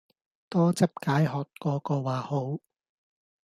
[0.49, 2.57] 多汁解渴個個話好